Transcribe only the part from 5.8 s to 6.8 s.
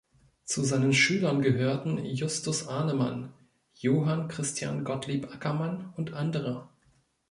und andere.